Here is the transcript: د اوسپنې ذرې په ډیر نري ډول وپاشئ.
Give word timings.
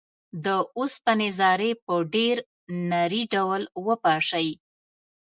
د 0.45 0.47
اوسپنې 0.77 1.29
ذرې 1.39 1.71
په 1.85 1.93
ډیر 2.13 2.35
نري 2.91 3.23
ډول 3.33 3.61
وپاشئ. 3.87 4.49